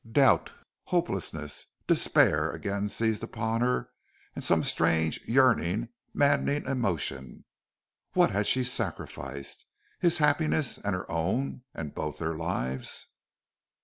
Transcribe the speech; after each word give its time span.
Doubt, 0.11 0.51
hopelessness, 0.85 1.67
despair, 1.85 2.49
again 2.49 2.89
seized 2.89 3.21
upon 3.21 3.61
her, 3.61 3.91
and 4.33 4.43
some 4.43 4.63
strange, 4.63 5.21
yearning 5.27 5.89
maddening 6.11 6.65
emotion. 6.65 7.45
What 8.13 8.31
had 8.31 8.47
she 8.47 8.63
sacrificed? 8.63 9.63
His 9.99 10.17
happiness 10.17 10.79
and 10.79 10.95
her 10.95 11.05
own 11.11 11.61
and 11.75 11.93
both 11.93 12.17
their 12.17 12.33
lives! 12.33 13.09